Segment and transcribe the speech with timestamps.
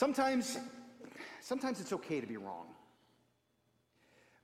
[0.00, 0.56] Sometimes,
[1.42, 2.68] sometimes it's okay to be wrong.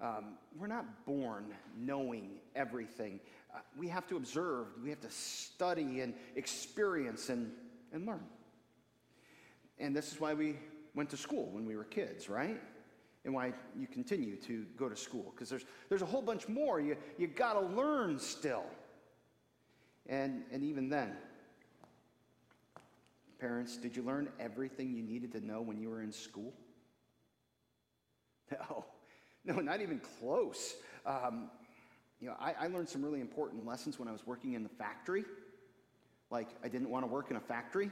[0.03, 1.47] Um, we're not born
[1.79, 3.21] knowing everything.
[3.55, 7.51] Uh, we have to observe, we have to study and experience and,
[7.91, 8.21] and learn.
[9.79, 10.57] And this is why we
[10.95, 12.61] went to school when we were kids, right?
[13.25, 16.83] And why you continue to go to school, because there's, there's a whole bunch more.
[16.83, 18.67] You, you got to learn still.
[20.07, 21.17] And, and even then,
[23.41, 26.53] parents, did you learn everything you needed to know when you were in school?
[28.51, 28.87] No.
[29.45, 30.75] No, not even close.
[31.05, 31.51] Um,
[32.21, 34.69] you know, I, I learned some really important lessons when I was working in the
[34.69, 35.25] factory.
[36.31, 37.91] Like, I didn't want to work in a factory.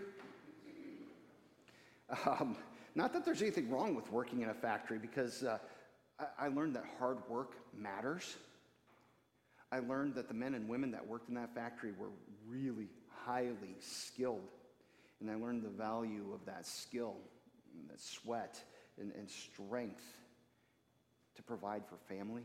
[2.27, 2.57] Um,
[2.97, 5.59] not that there's anything wrong with working in a factory, because uh,
[6.19, 8.37] I, I learned that hard work matters.
[9.71, 12.11] I learned that the men and women that worked in that factory were
[12.47, 12.89] really
[13.25, 14.49] highly skilled.
[15.21, 17.17] And I learned the value of that skill,
[17.79, 18.63] and that sweat,
[19.01, 20.05] and, and strength
[21.37, 22.43] to provide for family,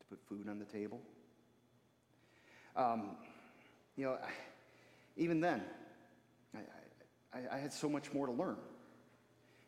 [0.00, 1.00] to put food on the table.
[2.74, 3.16] Um,
[3.96, 4.18] you know,
[5.16, 5.62] even then,
[6.54, 8.56] I, I, I, had so much more to learn.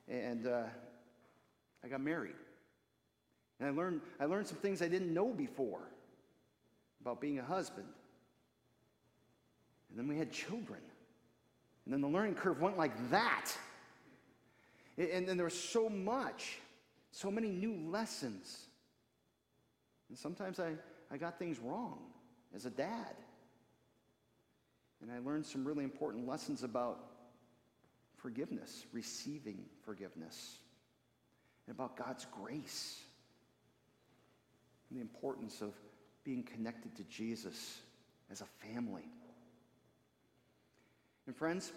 [0.09, 0.65] And uh,
[1.83, 2.35] I got married.
[3.59, 5.81] And I learned, I learned some things I didn't know before
[7.01, 7.89] about being a husband.
[9.91, 10.81] And then we had children.
[11.89, 13.51] And then the learning curve went like that.
[14.99, 16.59] And then there was so much
[17.19, 18.67] so many new lessons.
[20.09, 20.75] And sometimes I,
[21.11, 21.99] I got things wrong
[22.55, 23.17] as a dad.
[25.03, 27.01] And I learned some really important lessons about
[28.17, 30.59] forgiveness, receiving forgiveness,
[31.67, 33.01] and about God's grace,
[34.91, 35.73] and the importance of
[36.25, 37.81] being connected to Jesus
[38.31, 39.09] as a family.
[41.29, 41.73] And friends,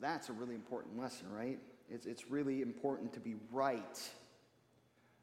[0.00, 1.60] that's a really important lesson, right?
[1.88, 4.00] It's, it's really important to be right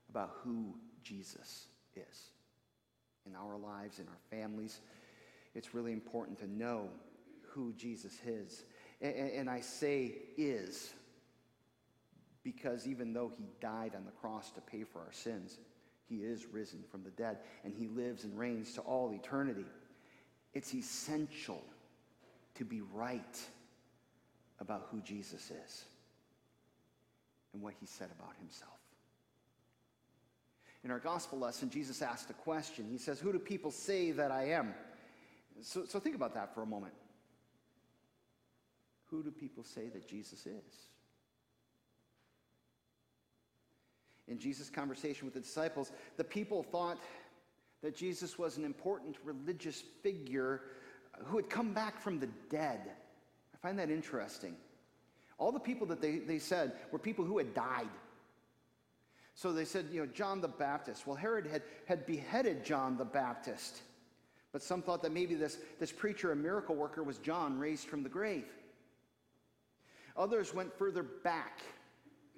[0.10, 0.74] about who
[1.04, 1.66] Jesus
[1.98, 2.30] is
[3.26, 4.80] in our lives, in our families.
[5.54, 6.88] It's really important to know
[7.50, 8.64] who Jesus is.
[9.02, 10.94] And, and I say is
[12.42, 15.58] because even though he died on the cross to pay for our sins,
[16.08, 19.66] he is risen from the dead and he lives and reigns to all eternity.
[20.54, 21.66] It's essential
[22.56, 23.40] to be right
[24.60, 25.86] about who Jesus is
[27.54, 28.72] and what he said about himself.
[30.84, 32.88] In our gospel lesson, Jesus asked a question.
[32.90, 34.74] He says, Who do people say that I am?
[35.62, 36.94] So, so think about that for a moment.
[39.06, 40.88] Who do people say that Jesus is?
[44.28, 46.98] In Jesus' conversation with the disciples, the people thought
[47.82, 50.62] that Jesus was an important religious figure
[51.26, 52.82] who had come back from the dead.
[53.54, 54.56] I find that interesting.
[55.38, 57.90] All the people that they, they said were people who had died.
[59.36, 61.08] So they said, you know, John the Baptist.
[61.08, 63.82] Well, Herod had, had beheaded John the Baptist.
[64.52, 68.04] But some thought that maybe this, this preacher and miracle worker was John raised from
[68.04, 68.46] the grave.
[70.16, 71.62] Others went further back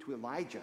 [0.06, 0.62] to Elijah.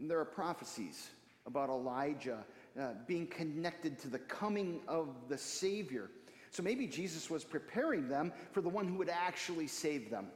[0.00, 1.10] And there are prophecies
[1.46, 2.38] about Elijah
[2.80, 6.10] uh, being connected to the coming of the Savior.
[6.50, 10.28] So maybe Jesus was preparing them for the one who would actually save them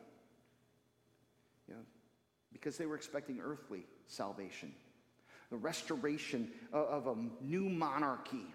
[1.68, 1.80] You know,
[2.52, 4.72] because they were expecting earthly salvation,
[5.50, 8.46] the restoration of, a new monarchy.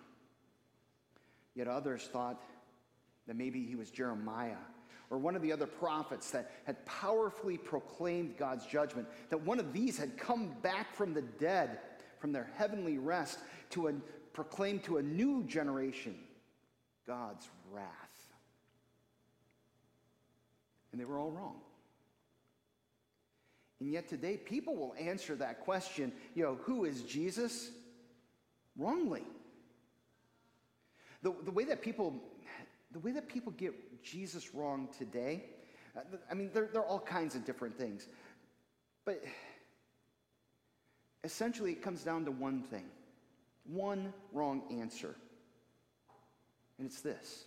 [1.56, 2.42] Yet others thought
[3.28, 4.58] that maybe he was Jeremiah
[5.10, 9.72] or one of the other prophets that had powerfully proclaimed God's judgment, that one of
[9.72, 11.80] these had come back from the dead,
[12.20, 13.94] from their heavenly rest, to a,
[14.34, 16.16] proclaim to a new generation
[17.08, 17.86] God's wrath.
[20.92, 21.56] And they were all wrong.
[23.80, 27.70] And yet today, people will answer that question, you know, who is Jesus?
[28.76, 29.24] Wrongly.
[31.22, 32.16] The, the way that people,
[32.92, 35.44] the way that people get Jesus wrong today,
[35.96, 38.08] uh, I mean, there, there are all kinds of different things.
[39.06, 39.24] But
[41.24, 42.86] essentially, it comes down to one thing
[43.70, 45.16] one wrong answer.
[46.78, 47.46] And it's this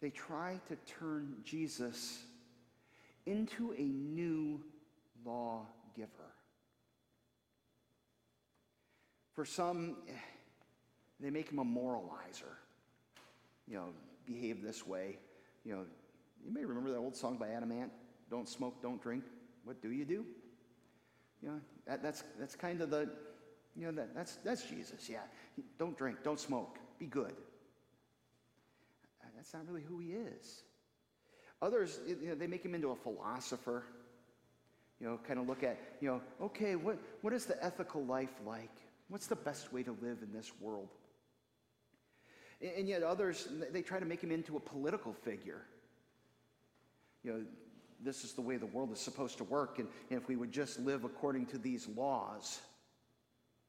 [0.00, 2.22] they try to turn Jesus
[3.24, 4.60] into a new
[5.24, 6.10] lawgiver.
[9.34, 9.96] For some,
[11.20, 12.54] they make him a moralizer.
[13.66, 13.88] You know,
[14.26, 15.18] behave this way.
[15.64, 15.84] You know,
[16.44, 17.90] you may remember that old song by Adam Ant,
[18.30, 19.24] Don't Smoke, Don't Drink.
[19.64, 20.24] What do you do?
[21.42, 23.10] You know, that, that's, that's kind of the,
[23.74, 25.22] you know, that, that's, that's Jesus, yeah.
[25.78, 27.34] Don't drink, don't smoke, be good.
[29.22, 30.62] Uh, that's not really who he is.
[31.62, 33.84] Others, you know, they make him into a philosopher.
[35.00, 38.32] You know, kind of look at, you know, okay, what, what is the ethical life
[38.46, 38.70] like?
[39.08, 40.88] What's the best way to live in this world?
[42.62, 45.62] And yet others, they try to make him into a political figure.
[47.22, 47.44] You know,
[48.02, 50.52] this is the way the world is supposed to work, and, and if we would
[50.52, 52.60] just live according to these laws,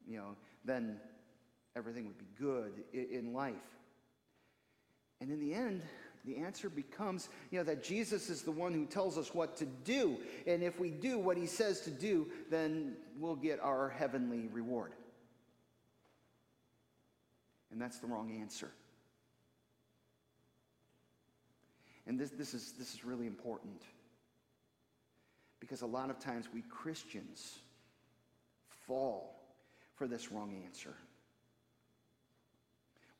[0.06, 0.98] you know, then
[1.76, 3.54] everything would be good in, life.
[5.20, 5.82] And in the end,
[6.24, 9.66] the answer becomes, you know, that Jesus is the one who tells us what to
[9.84, 10.16] do.
[10.46, 14.92] And if we do what he says to do, then we'll get our heavenly reward.
[17.70, 18.70] And that's the wrong answer.
[22.06, 23.82] And this, this, is, this is really important.
[25.60, 27.58] Because a lot of times we Christians
[28.86, 29.38] fall
[29.94, 30.94] for this wrong answer.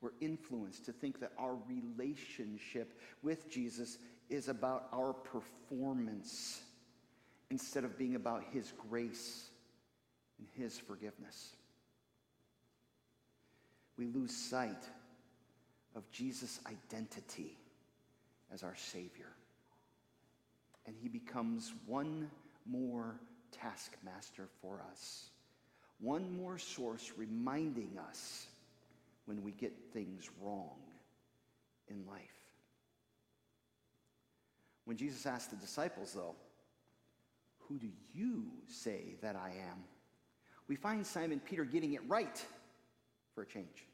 [0.01, 3.97] We're influenced to think that our relationship with Jesus
[4.29, 6.61] is about our performance
[7.49, 9.49] instead of being about his grace
[10.37, 11.53] and his forgiveness.
[13.97, 14.83] We lose sight
[15.95, 17.57] of Jesus' identity
[18.53, 19.31] as our Savior.
[20.85, 22.29] And he becomes one
[22.65, 23.19] more
[23.51, 25.29] taskmaster for us,
[25.99, 28.47] one more source reminding us
[29.29, 30.79] when we get things wrong
[31.87, 32.19] in life.
[34.85, 36.35] When Jesus asked the disciples, though,
[37.59, 39.83] Who do you say that I am?
[40.67, 42.43] we find Simon Peter getting it right
[43.35, 43.85] for a change.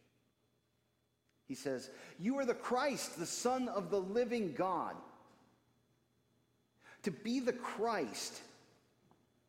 [1.50, 4.96] He says, You are the Christ, the Son of the living God.
[7.04, 8.40] To be the Christ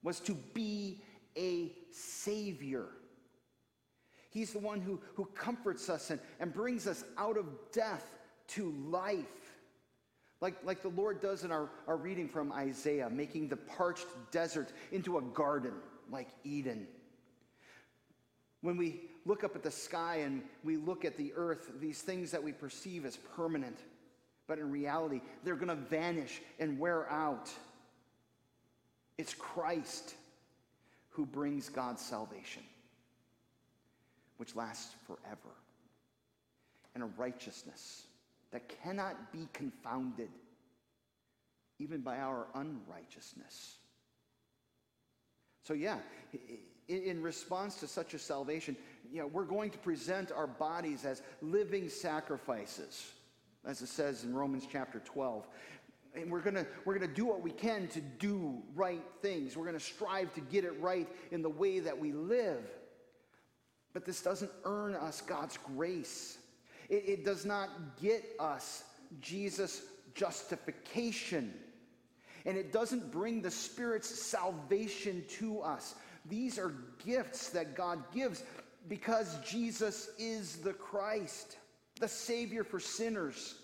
[0.03, 1.01] was to be
[1.37, 2.87] a Savior.
[4.37, 8.05] He's the one who, who comforts us and, and brings us out of death
[8.49, 9.25] to life.
[10.43, 14.75] Like, like the Lord does in our, our reading from Isaiah, making the parched desert
[14.93, 15.73] into a garden
[16.13, 16.87] like Eden.
[18.61, 22.31] When we look up at the sky and we look at the earth, these things
[22.33, 23.79] that we perceive as permanent,
[24.47, 27.51] but in reality, they're going to vanish and wear out.
[29.17, 30.13] It's Christ
[31.09, 32.65] who brings God's salvation,
[34.37, 35.55] which lasts forever,
[36.95, 38.05] and a righteousness
[38.53, 40.31] that cannot be confounded
[41.79, 43.77] even by our unrighteousness.
[45.65, 45.99] So, yeah,
[46.89, 48.77] in response to such a salvation,
[49.13, 53.11] you know, we're going to present our bodies as living sacrifices,
[53.65, 55.47] as it says in Romans chapter 12.
[56.15, 59.57] And we're going we're going to do what we can to do right things.
[59.57, 62.63] We're going to strive to get it right in the way that we live.
[63.97, 66.37] But this doesn't earn us God's grace,
[66.91, 68.85] it, it does not get us
[69.23, 69.81] Jesus'
[70.15, 71.55] justification.
[72.45, 75.95] And it doesn't bring the Spirit's salvation to us.
[76.29, 76.75] These are
[77.07, 78.43] gifts that God gives
[78.87, 81.57] because Jesus is the Christ,
[81.99, 83.55] the Savior for sinners,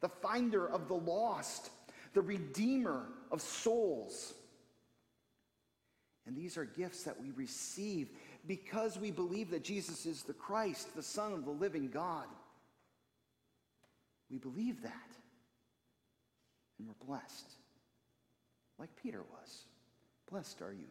[0.00, 1.70] the finder of the lost,
[2.12, 4.34] the Redeemer of souls.
[6.34, 8.08] And these are gifts that we receive
[8.48, 12.24] because we believe that Jesus is the Christ, the Son of the living God.
[14.28, 14.92] We believe that.
[16.78, 17.52] And we're blessed,
[18.80, 19.64] like Peter was.
[20.28, 20.88] Blessed are you.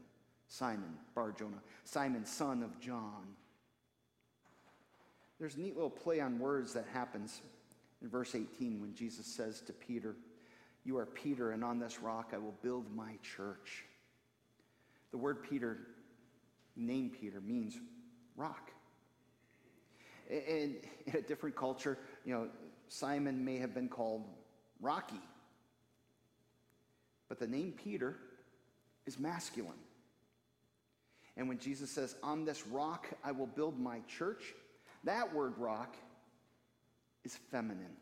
[0.47, 3.27] Simon Barjona, Simon, son of John.
[5.39, 7.41] There's a neat little play on words that happens
[8.01, 10.15] in verse 18 when Jesus says to Peter,
[10.85, 13.83] You are Peter, and on this rock I will build my church.
[15.13, 15.77] The word Peter,
[16.75, 17.77] name Peter, means
[18.35, 18.71] rock.
[20.29, 20.41] And
[21.05, 22.49] in a different culture, you know,
[22.89, 24.25] Simon may have been called
[24.81, 25.21] Rocky.
[27.29, 28.17] But the name Peter
[29.05, 29.73] is masculine.
[31.37, 34.43] And when Jesus says, On this rock I will build my church,
[35.03, 35.95] that word rock
[37.23, 37.97] is feminine.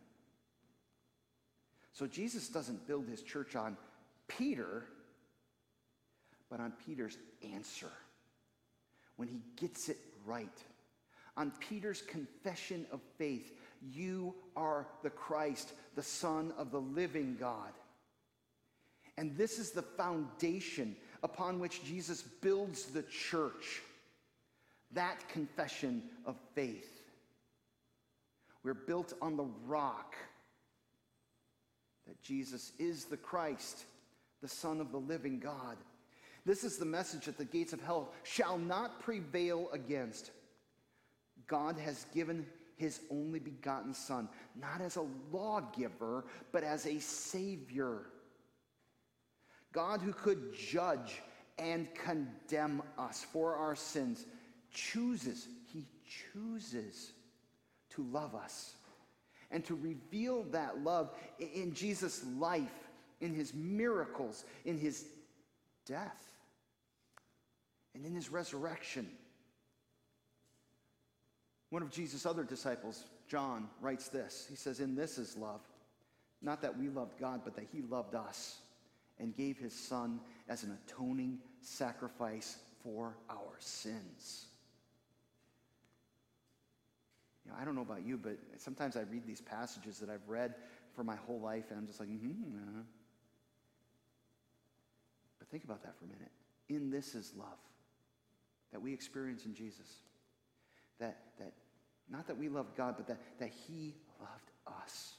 [1.92, 3.76] So Jesus doesn't build his church on
[4.30, 4.86] Peter,
[6.52, 7.18] but on Peter's
[7.54, 7.90] answer.
[9.16, 10.48] When he gets it right.
[11.38, 17.72] On Peter's confession of faith, you are the Christ, the Son of the living God.
[19.18, 23.82] And this is the foundation upon which Jesus builds the church.
[24.92, 27.02] That confession of faith.
[28.64, 30.16] We're built on the rock
[32.08, 33.86] that Jesus is the Christ,
[34.42, 35.78] the Son of the living God.
[36.46, 40.32] This is the message that the gates of hell shall not prevail against.
[41.48, 42.46] God has given
[42.78, 44.28] his only begotten Son,
[44.60, 48.08] not as a lawgiver, but as a Savior.
[49.72, 51.22] God, who could judge
[51.60, 54.26] and condemn us for our sins,
[54.72, 55.86] chooses, he
[56.34, 57.12] chooses
[57.92, 58.74] to love us
[59.52, 65.06] and to reveal that love in Jesus' life, in his miracles, in his
[65.92, 66.32] death,
[67.94, 69.08] and in his resurrection.
[71.70, 74.48] One of Jesus' other disciples, John, writes this.
[74.50, 75.62] He says, In this is love,
[76.42, 78.60] not that we loved God, but that he loved us
[79.20, 84.46] and gave his son as an atoning sacrifice for our sins.
[87.46, 90.28] You know, I don't know about you, but sometimes I read these passages that I've
[90.28, 90.56] read
[90.96, 92.56] for my whole life, and I'm just like, mm-hmm.
[92.56, 92.82] Uh-huh.
[95.52, 96.32] Think about that for a minute.
[96.70, 97.48] In this is love
[98.72, 99.88] that we experience in Jesus.
[101.00, 101.52] That, that
[102.10, 105.16] not that we loved God, but that, that He loved us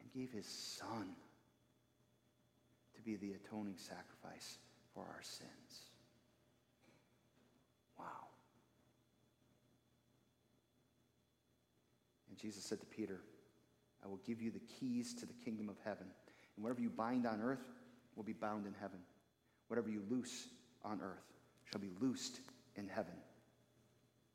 [0.00, 1.08] and gave His Son
[2.94, 4.58] to be the atoning sacrifice
[4.92, 5.88] for our sins.
[7.98, 8.04] Wow.
[12.28, 13.20] And Jesus said to Peter,
[14.04, 16.06] I will give you the keys to the kingdom of heaven.
[16.56, 17.64] And whatever you bind on earth
[18.16, 18.98] will be bound in heaven.
[19.68, 20.48] Whatever you loose
[20.84, 21.24] on earth
[21.70, 22.40] shall be loosed
[22.76, 23.14] in heaven.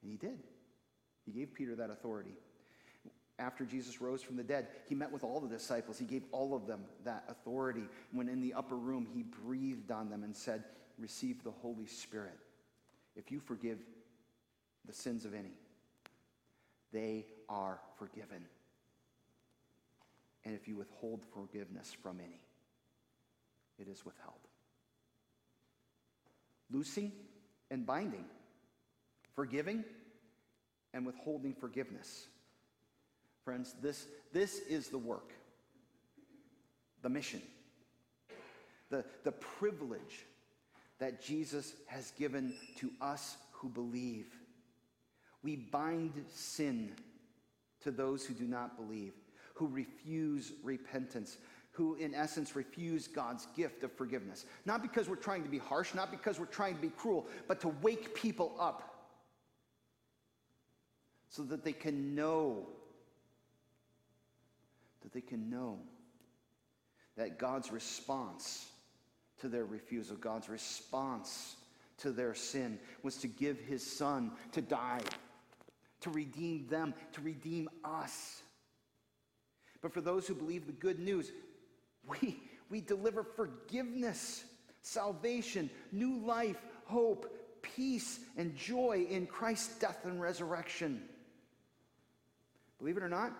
[0.02, 0.40] And he did.
[1.26, 2.34] He gave Peter that authority.
[3.38, 5.98] After Jesus rose from the dead, he met with all the disciples.
[5.98, 7.84] He gave all of them that authority.
[8.12, 10.64] When in the upper room, he breathed on them and said,
[10.98, 12.38] Receive the Holy Spirit.
[13.16, 13.80] If you forgive
[14.86, 15.54] the sins of any,
[16.92, 18.46] they are forgiven.
[20.44, 22.42] And if you withhold forgiveness from any,
[23.80, 24.36] it is withheld.
[26.72, 27.12] Loosing
[27.72, 28.26] and binding,
[29.34, 29.84] forgiving
[30.94, 32.28] and withholding forgiveness.
[33.44, 35.34] Friends, this, this is the work,
[37.02, 37.42] the mission,
[38.90, 40.26] the, the privilege
[41.00, 44.28] that Jesus has given to us who believe.
[45.42, 46.92] We bind sin
[47.84, 49.14] to those who do not believe,
[49.54, 51.38] who refuse repentance,
[51.80, 54.46] who in essence refuse God's gift of forgiveness.
[54.66, 57.62] Not because we're trying to be harsh, not because we're trying to be cruel, but
[57.62, 59.08] to wake people up
[61.30, 62.68] so that they can know
[65.04, 65.80] that they can know
[67.16, 68.68] that God's response
[69.40, 71.56] to their refusal, God's response
[72.00, 75.00] to their sin was to give his son to die,
[76.02, 78.42] to redeem them, to redeem us.
[79.82, 81.32] But for those who believe the good news,
[82.10, 84.44] we, we deliver forgiveness,
[84.82, 91.02] salvation, new life, hope, peace, and joy in Christ's death and resurrection.
[92.78, 93.34] Believe it or not,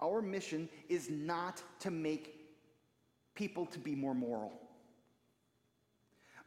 [0.00, 2.34] our mission is not to make
[3.34, 4.52] people to be more moral.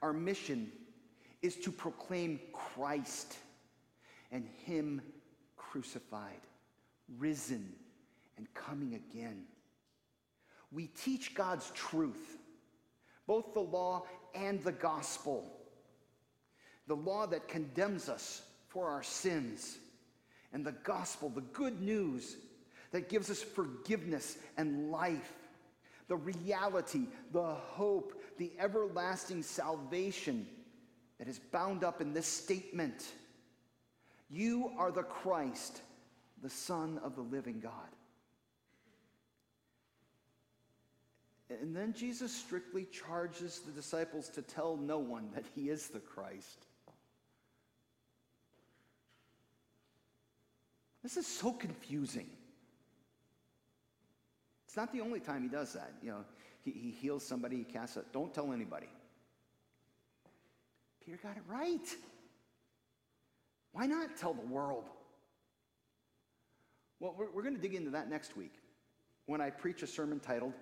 [0.02, 0.72] Our mission
[1.42, 3.38] is to proclaim Christ
[4.32, 5.02] and Him
[5.58, 6.42] crucified,
[7.18, 7.74] risen,
[8.38, 9.44] and coming again.
[10.72, 12.38] We teach God's truth,
[13.26, 14.04] both the law
[14.36, 15.52] and the gospel.
[16.88, 19.78] The law that condemns us for our sins
[20.54, 22.38] and the gospel, the good news
[22.92, 25.34] that gives us forgiveness and life,
[26.08, 30.48] the reality, the hope, the everlasting salvation
[31.20, 33.12] that is bound up in this statement
[34.32, 35.82] You are the Christ,
[36.42, 37.72] the Son of the living God.
[41.50, 46.00] And then Jesus strictly charges the disciples to tell no one that he is the
[46.00, 46.68] Christ.
[51.02, 52.30] This is so confusing.
[54.68, 55.94] It's not the only time he does that.
[56.04, 56.26] You know,
[56.64, 58.06] he, he heals somebody, he casts out.
[58.14, 58.90] Don't tell anybody.
[61.04, 61.96] Peter got it right.
[63.72, 64.86] Why not tell the world?
[67.00, 68.54] Well, we're, we're going to dig into that next week
[69.26, 70.54] when I preach a sermon titled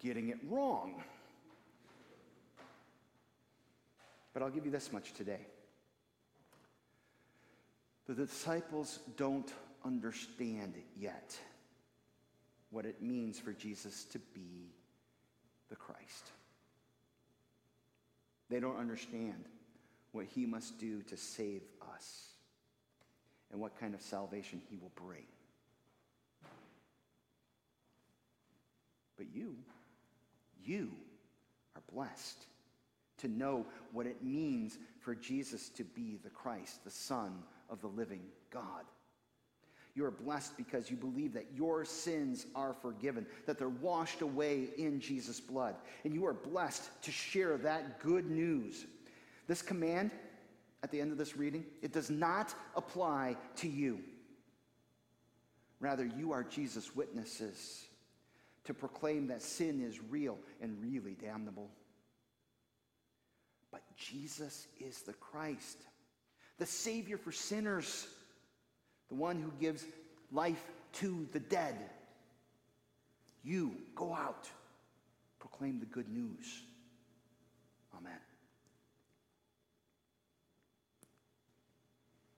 [0.00, 1.02] Getting It Wrong.
[4.32, 5.46] But I'll give you this much today.
[8.06, 9.52] The disciples don't
[9.84, 11.38] understand yet
[12.70, 14.72] what it means for Jesus to be
[15.68, 16.30] the Christ.
[18.48, 19.44] They don't understand
[20.12, 21.62] what he must do to save
[21.94, 22.30] us
[23.52, 25.26] and what kind of salvation he will bring.
[29.16, 29.56] But you,
[30.64, 30.90] you
[31.76, 32.46] are blessed
[33.18, 37.86] to know what it means for Jesus to be the Christ, the Son of the
[37.86, 38.84] living God.
[39.94, 44.68] You are blessed because you believe that your sins are forgiven, that they're washed away
[44.78, 45.74] in Jesus' blood.
[46.04, 48.86] And you are blessed to share that good news.
[49.46, 50.12] This command
[50.82, 54.00] at the end of this reading, it does not apply to you.
[55.80, 57.86] Rather, you are Jesus' witnesses
[58.64, 61.70] to proclaim that sin is real and really damnable.
[63.70, 65.78] But Jesus is the Christ,
[66.58, 68.06] the Savior for sinners,
[69.08, 69.84] the one who gives
[70.32, 70.62] life
[70.94, 71.76] to the dead.
[73.42, 74.48] You go out,
[75.38, 76.62] proclaim the good news.